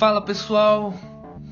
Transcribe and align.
Fala 0.00 0.22
pessoal, 0.22 0.94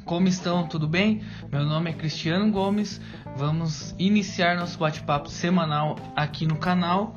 como 0.07 0.27
estão? 0.27 0.67
Tudo 0.67 0.89
bem? 0.89 1.21
Meu 1.53 1.67
nome 1.67 1.91
é 1.91 1.93
Cristiano 1.93 2.51
Gomes. 2.51 2.99
Vamos 3.37 3.95
iniciar 3.99 4.57
nosso 4.57 4.79
bate-papo 4.79 5.29
semanal 5.29 5.97
aqui 6.17 6.47
no 6.47 6.57
canal 6.57 7.15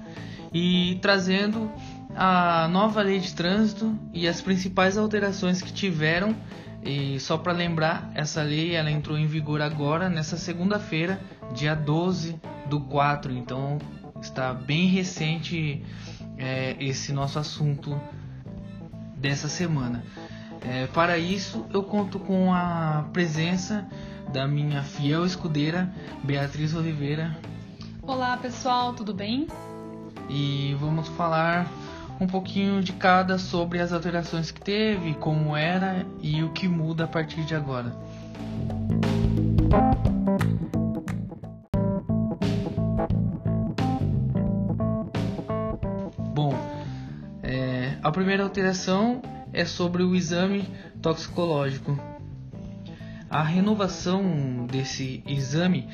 e 0.54 0.99
trazendo 1.02 1.71
a 2.13 2.67
nova 2.67 3.02
lei 3.02 3.17
de 3.17 3.34
trânsito 3.34 3.98
e 4.13 4.27
as 4.27 4.41
principais 4.41 4.98
alterações 4.98 5.62
que 5.62 5.71
tiveram. 5.71 6.36
E 6.84 7.17
só 7.21 7.38
para 7.38 7.54
lembrar, 7.54 8.11
essa 8.13 8.43
lei 8.43 8.75
ela 8.75 8.91
entrou 8.91 9.18
em 9.18 9.25
vigor 9.25 9.61
agora 9.61 10.09
nessa 10.09 10.36
segunda-feira, 10.36 11.18
dia 11.55 11.73
12 11.73 12.41
do 12.66 12.82
4. 12.82 13.32
Então 13.32 13.77
está 14.21 14.54
bem 14.54 14.86
recente 14.88 15.82
é, 16.38 16.75
esse 16.77 17.13
nosso 17.13 17.39
assunto 17.39 17.98
dessa 19.16 19.48
semana. 19.48 20.04
É, 20.63 20.85
para 20.88 21.17
isso, 21.17 21.65
eu 21.73 21.81
conto 21.81 22.20
com 22.20 22.53
a 22.53 23.05
presença 23.11 23.88
da 24.31 24.47
minha 24.47 24.84
fiel 24.84 25.25
escudeira, 25.25 25.91
Beatriz 26.23 26.75
Oliveira. 26.75 27.35
Olá 28.03 28.37
pessoal, 28.37 28.93
tudo 28.93 29.11
bem? 29.11 29.47
E 30.29 30.75
vamos 30.79 31.07
falar 31.09 31.67
um 32.20 32.27
pouquinho 32.27 32.84
de 32.84 32.93
cada 32.93 33.39
sobre 33.39 33.79
as 33.79 33.91
alterações 33.91 34.51
que 34.51 34.61
teve, 34.61 35.15
como 35.15 35.57
era 35.57 36.05
e 36.21 36.43
o 36.43 36.51
que 36.51 36.67
muda 36.67 37.05
a 37.05 37.07
partir 37.07 37.43
de 37.43 37.55
agora. 37.55 37.91
Bom, 46.35 46.53
é, 47.41 47.98
a 48.03 48.12
primeira 48.12 48.43
alteração 48.43 49.21
é 49.54 49.66
sobre 49.66 50.04
o 50.04 50.16
exame 50.16 50.68
toxicológico. 51.02 51.99
A 53.30 53.44
renovação 53.44 54.68
desse 54.70 55.24
exame 55.26 55.88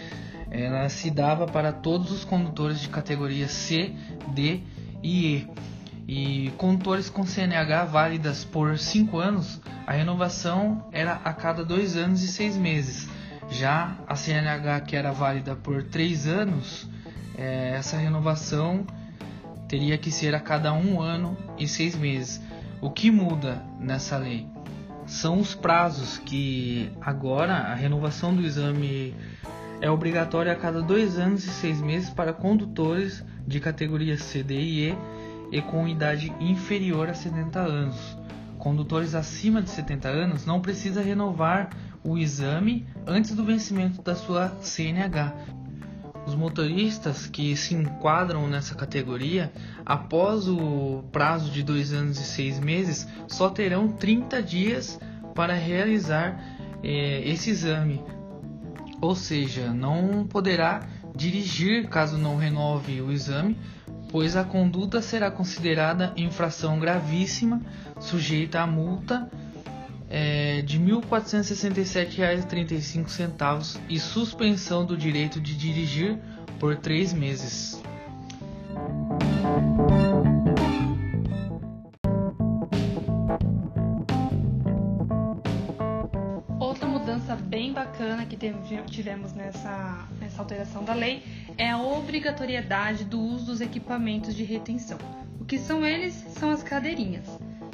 ela 0.49 0.87
se 0.89 1.11
dava 1.11 1.45
para 1.45 1.71
todos 1.71 2.11
os 2.11 2.23
condutores 2.23 2.79
de 2.79 2.89
categoria 2.89 3.47
C, 3.47 3.93
D 4.33 4.61
e 5.03 5.25
E. 5.35 5.47
E 6.07 6.51
condutores 6.51 7.09
com 7.09 7.25
CNH 7.25 7.83
válidas 7.83 8.45
por 8.45 8.77
5 8.77 9.17
anos, 9.19 9.59
a 9.85 9.91
renovação 9.91 10.87
era 10.93 11.15
a 11.15 11.33
cada 11.33 11.65
2 11.65 11.97
anos 11.97 12.23
e 12.23 12.29
6 12.29 12.55
meses. 12.55 13.09
Já 13.49 13.97
a 14.07 14.15
CNH 14.15 14.81
que 14.81 14.95
era 14.95 15.11
válida 15.11 15.53
por 15.53 15.83
3 15.83 16.27
anos, 16.27 16.89
é, 17.37 17.73
essa 17.75 17.97
renovação 17.97 18.87
teria 19.67 19.97
que 19.97 20.09
ser 20.09 20.33
a 20.33 20.39
cada 20.39 20.71
1 20.71 21.01
ano 21.01 21.37
e 21.57 21.67
6 21.67 21.97
meses. 21.97 22.41
O 22.81 22.91
que 22.91 23.09
muda 23.09 23.63
nessa 23.79 24.17
lei 24.17 24.47
são 25.05 25.39
os 25.39 25.55
prazos 25.55 26.19
que 26.19 26.91
agora 27.01 27.53
a 27.53 27.73
renovação 27.73 28.35
do 28.35 28.41
exame 28.41 29.15
é 29.81 29.89
obrigatória 29.89 30.51
a 30.51 30.55
cada 30.55 30.81
dois 30.81 31.17
anos 31.17 31.45
e 31.45 31.49
seis 31.49 31.81
meses 31.81 32.09
para 32.09 32.33
condutores 32.33 33.23
de 33.47 33.59
categoria 33.59 34.17
C, 34.17 34.43
D 34.43 34.55
e 34.59 34.89
E 34.89 34.97
e 35.51 35.61
com 35.61 35.87
idade 35.87 36.33
inferior 36.39 37.09
a 37.09 37.13
70 37.13 37.59
anos. 37.59 38.17
Condutores 38.57 39.15
acima 39.15 39.61
de 39.61 39.69
70 39.69 40.09
anos 40.09 40.45
não 40.45 40.61
precisa 40.61 41.01
renovar 41.01 41.69
o 42.03 42.17
exame 42.17 42.85
antes 43.05 43.33
do 43.33 43.43
vencimento 43.43 44.01
da 44.01 44.15
sua 44.15 44.49
CNH, 44.61 45.33
os 46.27 46.35
motoristas 46.35 47.25
que 47.25 47.55
se 47.55 47.73
enquadram 47.73 48.47
nessa 48.47 48.75
categoria, 48.75 49.49
após 49.85 50.45
o 50.45 51.05
prazo 51.09 51.49
de 51.49 51.63
dois 51.63 51.93
anos 51.93 52.19
e 52.19 52.23
seis 52.25 52.59
meses, 52.59 53.07
só 53.29 53.49
terão 53.49 53.87
30 53.87 54.43
dias 54.43 54.99
para 55.33 55.53
realizar 55.53 56.37
eh, 56.83 57.21
esse 57.25 57.49
exame. 57.49 58.03
Ou 58.99 59.15
seja, 59.15 59.73
não 59.73 60.27
poderá 60.27 60.81
dirigir 61.15 61.87
caso 61.87 62.17
não 62.17 62.35
renove 62.35 63.01
o 63.01 63.09
exame, 63.09 63.57
pois 64.11 64.35
a 64.35 64.43
conduta 64.43 65.01
será 65.01 65.31
considerada 65.31 66.11
infração 66.17 66.77
gravíssima, 66.77 67.61
sujeita 68.01 68.59
a 68.59 68.67
multa 68.67 69.31
é, 70.09 70.61
de 70.61 70.77
R$ 70.77 71.01
1.467,35 71.01 73.79
e 73.89 73.99
suspensão 73.99 74.85
do 74.85 74.95
direito 74.95 75.41
de 75.41 75.53
dirigir 75.55 76.17
por 76.59 76.77
três 76.77 77.13
meses. 77.13 77.81
Outra 86.59 86.87
mudança 86.87 87.35
bem 87.35 87.73
bacana 87.73 88.25
que 88.25 88.37
tivemos 88.89 89.33
nessa, 89.33 90.07
nessa 90.19 90.41
alteração 90.41 90.83
da 90.83 90.93
lei 90.93 91.23
é 91.57 91.69
a 91.69 91.81
obrigatoriedade 91.81 93.03
do 93.03 93.19
uso 93.19 93.47
dos 93.47 93.61
equipamentos 93.61 94.35
de 94.35 94.43
retenção. 94.43 94.97
O 95.39 95.45
que 95.45 95.57
são 95.57 95.85
eles? 95.85 96.13
São 96.13 96.51
as 96.51 96.63
cadeirinhas. 96.63 97.25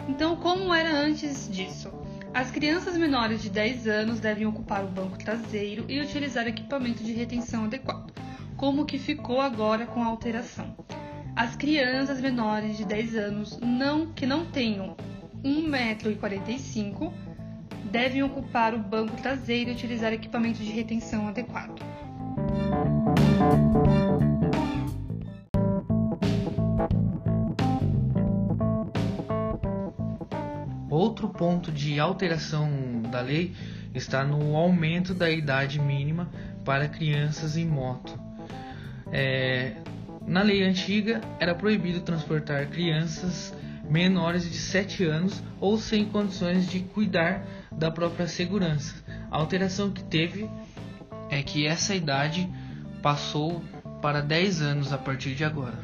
Então, 0.07 0.35
como 0.35 0.73
era 0.73 0.91
antes 0.91 1.50
disso? 1.51 2.03
As 2.33 2.49
crianças 2.49 2.97
menores 2.97 3.44
de 3.44 3.49
10 3.51 3.88
anos 3.88 4.19
devem 4.19 4.47
ocupar 4.47 4.83
o 4.83 4.88
banco 4.88 5.19
traseiro 5.19 5.85
e 5.88 5.99
utilizar 6.01 6.47
equipamento 6.47 7.03
de 7.03 7.13
retenção 7.13 7.66
adequado, 7.66 8.11
como 8.57 8.85
que 8.85 8.97
ficou 8.97 9.39
agora 9.39 9.85
com 9.85 10.01
a 10.01 10.07
alteração. 10.07 10.75
As 11.35 11.55
crianças 11.55 12.19
menores 12.19 12.75
de 12.75 12.85
10 12.85 13.16
anos 13.16 13.59
não, 13.59 14.07
que 14.07 14.25
não 14.25 14.47
tenham 14.47 14.97
1,45m 15.44 17.13
devem 17.91 18.23
ocupar 18.23 18.73
o 18.73 18.79
banco 18.79 19.15
traseiro 19.17 19.69
e 19.69 19.73
utilizar 19.73 20.11
equipamento 20.11 20.57
de 20.57 20.71
retenção 20.71 21.27
adequado. 21.27 21.79
Ponto 31.38 31.71
de 31.71 31.99
alteração 31.99 32.69
da 33.11 33.21
lei 33.21 33.53
está 33.94 34.23
no 34.23 34.55
aumento 34.55 35.13
da 35.13 35.29
idade 35.29 35.79
mínima 35.79 36.29
para 36.63 36.88
crianças 36.88 37.57
em 37.57 37.66
moto. 37.66 38.17
É, 39.11 39.75
na 40.25 40.41
lei 40.41 40.63
antiga 40.63 41.21
era 41.39 41.53
proibido 41.53 42.01
transportar 42.01 42.67
crianças 42.67 43.53
menores 43.89 44.49
de 44.49 44.57
7 44.57 45.03
anos 45.03 45.44
ou 45.59 45.77
sem 45.77 46.05
condições 46.05 46.67
de 46.69 46.79
cuidar 46.79 47.45
da 47.71 47.91
própria 47.91 48.27
segurança. 48.27 48.95
A 49.29 49.38
alteração 49.38 49.91
que 49.91 50.03
teve 50.03 50.50
é 51.29 51.44
que 51.44 51.67
essa 51.67 51.94
idade 51.94 52.50
passou 53.01 53.63
para 54.01 54.21
10 54.21 54.61
anos 54.61 54.94
a 54.94 54.97
partir 54.97 55.35
de 55.35 55.44
agora. 55.44 55.77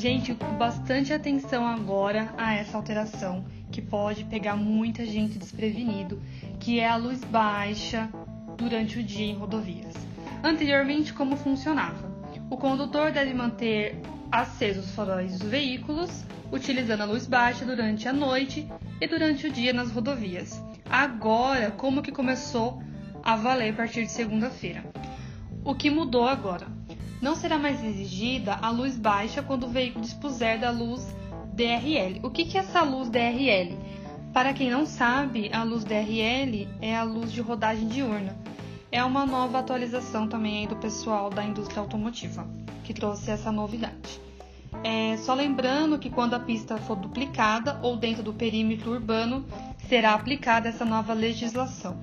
Gente, 0.00 0.32
bastante 0.58 1.12
atenção 1.12 1.66
agora 1.66 2.32
a 2.38 2.54
essa 2.54 2.74
alteração 2.74 3.44
que 3.70 3.82
pode 3.82 4.24
pegar 4.24 4.56
muita 4.56 5.04
gente 5.04 5.38
desprevenido, 5.38 6.22
que 6.58 6.80
é 6.80 6.88
a 6.88 6.96
luz 6.96 7.22
baixa 7.22 8.08
durante 8.56 8.98
o 8.98 9.02
dia 9.02 9.26
em 9.26 9.34
rodovias. 9.34 9.92
Anteriormente, 10.42 11.12
como 11.12 11.36
funcionava? 11.36 12.10
O 12.48 12.56
condutor 12.56 13.12
deve 13.12 13.34
manter 13.34 14.00
acesos 14.32 14.86
os 14.86 14.94
faróis 14.94 15.38
dos 15.38 15.50
veículos, 15.50 16.24
utilizando 16.50 17.02
a 17.02 17.04
luz 17.04 17.26
baixa 17.26 17.66
durante 17.66 18.08
a 18.08 18.12
noite 18.14 18.66
e 19.02 19.06
durante 19.06 19.48
o 19.48 19.52
dia 19.52 19.74
nas 19.74 19.92
rodovias. 19.92 20.64
Agora, 20.88 21.72
como 21.72 22.00
que 22.00 22.10
começou 22.10 22.82
a 23.22 23.36
valer 23.36 23.74
a 23.74 23.76
partir 23.76 24.06
de 24.06 24.12
segunda-feira? 24.12 24.82
O 25.62 25.74
que 25.74 25.90
mudou 25.90 26.26
agora? 26.26 26.79
Não 27.20 27.34
será 27.34 27.58
mais 27.58 27.84
exigida 27.84 28.54
a 28.62 28.70
luz 28.70 28.96
baixa 28.96 29.42
quando 29.42 29.64
o 29.64 29.68
veículo 29.68 30.02
dispuser 30.02 30.58
da 30.58 30.70
luz 30.70 31.14
DRL. 31.52 32.20
O 32.22 32.30
que, 32.30 32.56
é 32.56 32.60
essa 32.60 32.82
luz 32.82 33.10
DRL? 33.10 33.76
Para 34.32 34.54
quem 34.54 34.70
não 34.70 34.86
sabe, 34.86 35.50
a 35.52 35.62
luz 35.62 35.84
DRL 35.84 36.66
é 36.80 36.96
a 36.96 37.02
luz 37.02 37.30
de 37.30 37.40
rodagem 37.40 37.88
diurna. 37.88 38.34
É 38.90 39.04
uma 39.04 39.26
nova 39.26 39.58
atualização 39.58 40.26
também 40.26 40.66
do 40.66 40.76
pessoal 40.76 41.28
da 41.28 41.44
indústria 41.44 41.80
automotiva 41.80 42.48
que 42.84 42.94
trouxe 42.94 43.30
essa 43.30 43.52
novidade. 43.52 44.20
É, 44.82 45.16
só 45.18 45.34
lembrando 45.34 45.98
que 45.98 46.08
quando 46.08 46.34
a 46.34 46.40
pista 46.40 46.78
for 46.78 46.96
duplicada 46.96 47.78
ou 47.82 47.96
dentro 47.96 48.22
do 48.22 48.32
perímetro 48.32 48.92
urbano, 48.92 49.44
será 49.88 50.14
aplicada 50.14 50.68
essa 50.68 50.84
nova 50.84 51.12
legislação. 51.12 51.96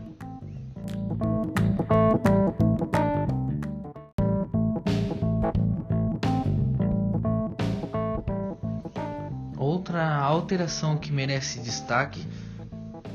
Outra 9.98 10.16
alteração 10.18 10.96
que 10.96 11.12
merece 11.12 11.60
destaque 11.60 12.24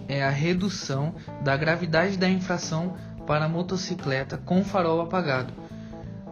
é 0.08 0.24
a 0.24 0.30
redução 0.30 1.14
da 1.44 1.56
gravidade 1.56 2.16
da 2.16 2.28
infração 2.28 2.96
para 3.24 3.48
motocicleta 3.48 4.36
com 4.36 4.64
farol 4.64 5.00
apagado. 5.00 5.54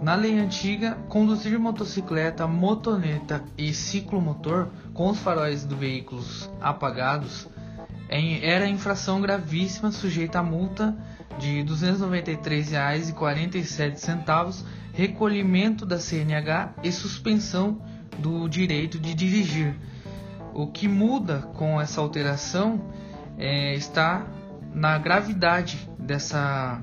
Na 0.03 0.17
lei 0.17 0.41
antiga, 0.41 0.99
conduzir 1.09 1.57
motocicleta, 1.57 2.49
motoneta 2.49 3.45
e 3.57 3.73
ciclomotor 3.73 4.71
com 4.93 5.11
os 5.11 5.21
faróis 5.21 5.65
dos 5.65 5.79
veículos 5.79 6.51
apagados 6.61 7.49
era 8.43 8.67
infração 8.67 9.21
gravíssima 9.21 9.93
sujeita 9.93 10.41
a 10.41 10.43
multa 10.43 10.97
de 11.39 11.59
R$ 11.59 11.65
293,47, 11.67 14.65
recolhimento 14.95 15.87
da 15.87 16.01
CNH 16.01 16.75
e 16.83 16.91
suspensão 16.91 17.81
do 18.19 18.49
direito 18.49 18.99
de 18.99 19.15
dirigir. 19.15 19.77
O 20.55 20.67
que 20.67 20.89
muda 20.89 21.43
com 21.55 21.81
essa 21.81 22.01
alteração 22.01 22.91
é, 23.39 23.75
está 23.75 24.27
na 24.75 24.99
gravidade 24.99 25.89
dessa 25.99 26.83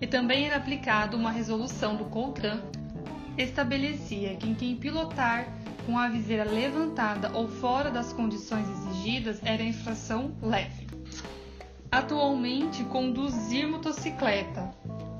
E 0.00 0.06
também 0.06 0.46
era 0.46 0.56
aplicado 0.56 1.16
uma 1.16 1.30
resolução 1.30 1.96
do 1.96 2.04
CONTRAN 2.06 2.60
estabelecia 3.36 4.36
que 4.36 4.54
quem 4.54 4.76
pilotar 4.76 5.46
com 5.86 5.98
a 5.98 6.08
viseira 6.08 6.44
levantada 6.44 7.30
ou 7.34 7.48
fora 7.48 7.90
das 7.90 8.12
condições 8.12 8.66
exigidas 8.68 9.40
era 9.44 9.62
infração 9.62 10.32
leve. 10.42 10.86
Atualmente, 11.90 12.84
conduzir 12.84 13.68
motocicleta, 13.68 14.70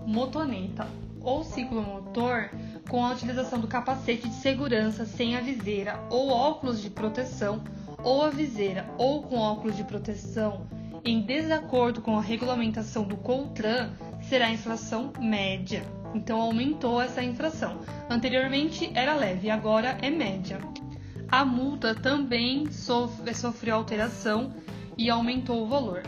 motoneta 0.06 0.86
ou 1.20 1.44
ciclomotor 1.44 2.50
com 2.88 3.04
a 3.04 3.12
utilização 3.12 3.60
do 3.60 3.66
capacete 3.66 4.28
de 4.28 4.34
segurança 4.34 5.04
sem 5.04 5.36
a 5.36 5.40
viseira 5.40 6.00
ou 6.10 6.30
óculos 6.30 6.80
de 6.80 6.90
proteção, 6.90 7.62
ou 8.02 8.22
a 8.22 8.30
viseira 8.30 8.88
ou 8.98 9.22
com 9.22 9.38
óculos 9.38 9.76
de 9.76 9.84
proteção 9.84 10.66
em 11.04 11.20
desacordo 11.22 12.02
com 12.02 12.18
a 12.18 12.20
regulamentação 12.20 13.04
do 13.04 13.16
CONTRAN 13.16 13.92
será 14.22 14.50
infração 14.50 15.12
média. 15.18 15.82
Então 16.14 16.38
aumentou 16.40 17.00
essa 17.00 17.22
infração. 17.22 17.78
Anteriormente 18.08 18.90
era 18.94 19.14
leve, 19.14 19.48
agora 19.48 19.96
é 20.02 20.10
média. 20.10 20.58
A 21.28 21.44
multa 21.44 21.94
também 21.94 22.68
sofreu 22.70 23.76
alteração 23.76 24.52
e 24.98 25.08
aumentou 25.08 25.62
o 25.62 25.68
valor. 25.68 26.02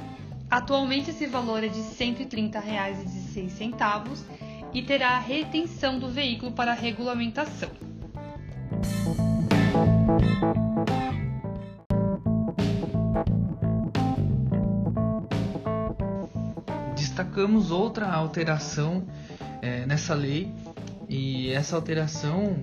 Atualmente 0.50 1.10
esse 1.10 1.26
valor 1.26 1.62
é 1.64 1.68
de 1.68 1.80
R$ 1.80 1.86
130,16 1.94 4.24
e 4.74 4.82
terá 4.82 5.10
a 5.10 5.20
retenção 5.20 5.98
do 5.98 6.08
veículo 6.08 6.52
para 6.52 6.72
regulamentação. 6.74 7.70
Destacamos 17.32 17.70
outra 17.70 18.12
alteração 18.12 19.06
é, 19.62 19.86
nessa 19.86 20.12
lei 20.12 20.52
e 21.08 21.50
essa 21.50 21.74
alteração, 21.74 22.58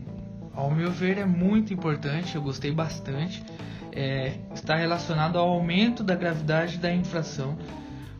ao 0.54 0.70
meu 0.70 0.92
ver, 0.92 1.18
é 1.18 1.26
muito 1.26 1.74
importante. 1.74 2.36
Eu 2.36 2.44
gostei 2.44 2.72
bastante. 2.72 3.44
É, 3.92 4.38
está 4.54 4.76
relacionado 4.76 5.40
ao 5.40 5.50
aumento 5.50 6.04
da 6.04 6.14
gravidade 6.14 6.78
da 6.78 6.94
infração 6.94 7.58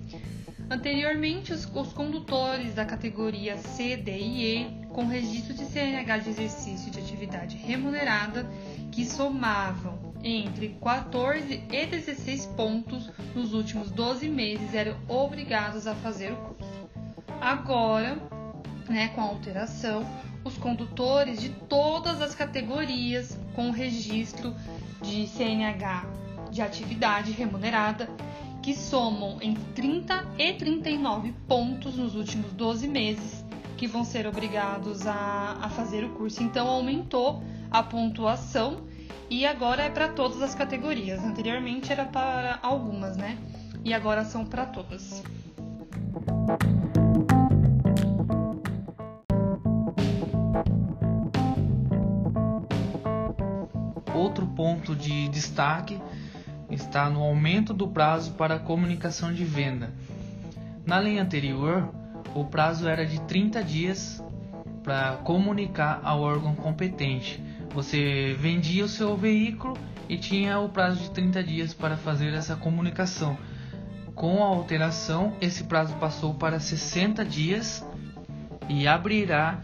Anteriormente, 0.69 1.51
os, 1.51 1.65
os 1.75 1.91
condutores 1.91 2.73
da 2.73 2.85
categoria 2.85 3.57
C, 3.57 3.97
D 3.97 4.17
e 4.17 4.45
E, 4.45 4.87
com 4.89 5.05
registro 5.05 5.53
de 5.53 5.65
CNH 5.65 6.19
de 6.19 6.29
exercício 6.29 6.89
de 6.89 6.99
atividade 6.99 7.57
remunerada, 7.57 8.49
que 8.89 9.05
somavam 9.05 10.15
entre 10.23 10.69
14 10.81 11.63
e 11.69 11.85
16 11.85 12.45
pontos 12.47 13.09
nos 13.35 13.53
últimos 13.53 13.91
12 13.91 14.29
meses, 14.29 14.73
eram 14.73 14.95
obrigados 15.09 15.87
a 15.87 15.95
fazer 15.95 16.31
o 16.31 16.37
curso. 16.37 16.89
Agora, 17.41 18.17
né, 18.87 19.09
com 19.09 19.21
a 19.21 19.25
alteração, 19.25 20.05
os 20.43 20.57
condutores 20.57 21.41
de 21.41 21.49
todas 21.49 22.21
as 22.21 22.33
categorias 22.33 23.37
com 23.53 23.71
registro 23.71 24.55
de 25.01 25.27
CNH 25.27 26.05
de 26.51 26.61
atividade 26.61 27.31
remunerada 27.31 28.09
que 28.61 28.75
somam 28.75 29.39
em 29.41 29.55
30 29.55 30.33
e 30.37 30.53
39 30.53 31.33
pontos 31.47 31.95
nos 31.95 32.15
últimos 32.15 32.51
12 32.53 32.87
meses, 32.87 33.43
que 33.75 33.87
vão 33.87 34.03
ser 34.03 34.27
obrigados 34.27 35.07
a, 35.07 35.57
a 35.61 35.69
fazer 35.69 36.03
o 36.03 36.09
curso. 36.09 36.43
Então, 36.43 36.67
aumentou 36.67 37.41
a 37.71 37.81
pontuação 37.81 38.83
e 39.29 39.45
agora 39.45 39.83
é 39.83 39.89
para 39.89 40.09
todas 40.09 40.41
as 40.41 40.53
categorias. 40.53 41.23
Anteriormente 41.23 41.91
era 41.91 42.05
para 42.05 42.59
algumas, 42.61 43.17
né? 43.17 43.37
E 43.83 43.93
agora 43.93 44.23
são 44.23 44.45
para 44.45 44.67
todas. 44.67 45.23
Outro 54.13 54.45
ponto 54.47 54.95
de 54.95 55.27
destaque 55.29 55.99
está 56.71 57.09
no 57.09 57.21
aumento 57.21 57.73
do 57.73 57.87
prazo 57.87 58.33
para 58.33 58.57
comunicação 58.57 59.33
de 59.33 59.43
venda. 59.43 59.91
Na 60.85 60.97
lei 60.97 61.19
anterior, 61.19 61.89
o 62.33 62.45
prazo 62.45 62.87
era 62.87 63.05
de 63.05 63.19
30 63.21 63.63
dias 63.63 64.23
para 64.83 65.17
comunicar 65.17 66.01
ao 66.03 66.21
órgão 66.21 66.55
competente. 66.55 67.41
Você 67.73 68.35
vendia 68.39 68.85
o 68.85 68.89
seu 68.89 69.15
veículo 69.15 69.77
e 70.09 70.17
tinha 70.17 70.59
o 70.59 70.69
prazo 70.69 71.01
de 71.01 71.11
30 71.11 71.43
dias 71.43 71.73
para 71.73 71.95
fazer 71.95 72.33
essa 72.33 72.55
comunicação. 72.55 73.37
Com 74.15 74.43
a 74.43 74.47
alteração, 74.47 75.35
esse 75.39 75.63
prazo 75.63 75.95
passou 75.95 76.33
para 76.33 76.59
60 76.59 77.23
dias 77.23 77.85
e 78.67 78.87
abrirá 78.87 79.61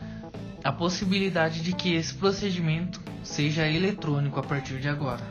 a 0.63 0.71
possibilidade 0.71 1.61
de 1.61 1.73
que 1.73 1.93
esse 1.93 2.13
procedimento 2.13 3.01
seja 3.23 3.67
eletrônico 3.67 4.39
a 4.39 4.43
partir 4.43 4.79
de 4.79 4.87
agora. 4.87 5.23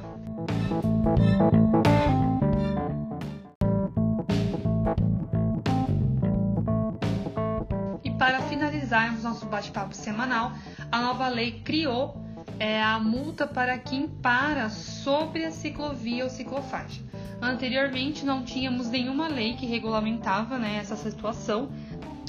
Semanal, 10.47 10.53
a 10.91 11.01
nova 11.01 11.29
lei 11.29 11.61
criou 11.65 12.21
é, 12.59 12.83
a 12.83 12.99
multa 12.99 13.47
para 13.47 13.79
quem 13.79 14.09
para 14.09 14.71
sobre 14.71 15.45
a 15.45 15.51
ciclovia 15.51 16.25
ou 16.25 16.31
ciclofaixa. 16.31 17.03
Anteriormente 17.41 18.25
não 18.25 18.43
tínhamos 18.43 18.89
nenhuma 18.89 19.29
lei 19.29 19.53
que 19.55 19.67
regulamentava 19.67 20.59
né, 20.59 20.79
essa 20.81 20.97
situação. 20.97 21.69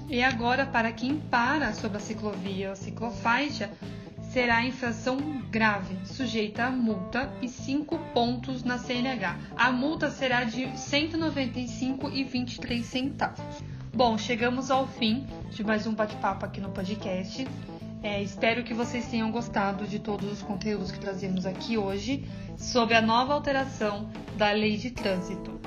E 0.09 0.21
agora, 0.23 0.65
para 0.65 0.91
quem 0.91 1.17
para 1.17 1.73
sobre 1.73 1.97
a 1.97 2.01
ciclovia 2.01 2.71
ou 2.71 2.75
ciclofaixa, 2.75 3.69
será 4.31 4.65
infração 4.65 5.17
grave, 5.49 5.95
sujeita 6.05 6.65
a 6.65 6.71
multa 6.71 7.31
e 7.41 7.47
5 7.47 7.97
pontos 8.13 8.63
na 8.63 8.77
CNH. 8.77 9.37
A 9.55 9.71
multa 9.71 10.09
será 10.09 10.43
de 10.43 10.65
R$ 10.65 10.73
195,23 10.73 12.83
centavos. 12.83 13.63
Bom, 13.93 14.17
chegamos 14.17 14.69
ao 14.69 14.85
fim 14.87 15.25
de 15.49 15.63
mais 15.63 15.87
um 15.87 15.93
bate-papo 15.93 16.45
aqui 16.45 16.59
no 16.61 16.69
podcast. 16.69 17.47
É, 18.03 18.21
espero 18.21 18.63
que 18.63 18.73
vocês 18.73 19.07
tenham 19.07 19.31
gostado 19.31 19.87
de 19.87 19.99
todos 19.99 20.31
os 20.31 20.41
conteúdos 20.41 20.91
que 20.91 20.99
trazemos 20.99 21.45
aqui 21.45 21.77
hoje 21.77 22.25
sobre 22.57 22.95
a 22.95 23.01
nova 23.01 23.33
alteração 23.33 24.09
da 24.37 24.51
lei 24.51 24.77
de 24.77 24.91
trânsito. 24.91 25.59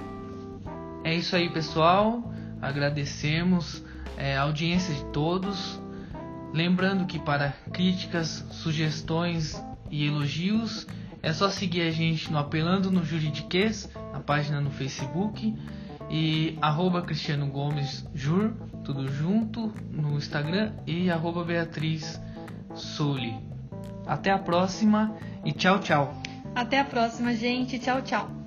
É 1.02 1.14
isso 1.14 1.34
aí, 1.34 1.50
pessoal. 1.50 2.32
Agradecemos 2.62 3.82
é, 4.16 4.37
a 4.37 4.42
audiência 4.42 4.94
de 4.94 5.04
todos. 5.06 5.80
Lembrando 6.52 7.06
que 7.06 7.18
para 7.18 7.50
críticas, 7.72 8.44
sugestões 8.50 9.60
e 9.90 10.06
elogios 10.06 10.87
é 11.22 11.32
só 11.32 11.50
seguir 11.50 11.82
a 11.82 11.90
gente 11.90 12.30
no 12.30 12.38
Apelando 12.38 12.90
no 12.90 13.04
Juridiquês, 13.04 13.90
na 14.12 14.20
página 14.20 14.60
no 14.60 14.70
Facebook 14.70 15.54
e 16.08 16.58
arroba 16.60 17.02
Cristiano 17.02 17.46
Gomes 17.46 18.06
Jur, 18.14 18.52
tudo 18.84 19.08
junto 19.08 19.72
no 19.90 20.16
Instagram 20.16 20.72
e 20.87 21.10
arroba 21.10 21.44
Beatriz 21.44 22.20
Soli. 22.75 23.34
Até 24.06 24.30
a 24.30 24.38
próxima 24.38 25.16
e 25.44 25.52
tchau, 25.52 25.78
tchau. 25.80 26.14
Até 26.54 26.80
a 26.80 26.84
próxima, 26.84 27.34
gente. 27.34 27.78
Tchau, 27.78 28.02
tchau. 28.02 28.39